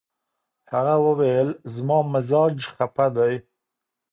هغې 0.71 0.95
وویل، 1.05 1.49
"زما 1.73 1.97
مزاج 2.13 2.57
خپه 2.71 3.05
دی." 3.15 3.33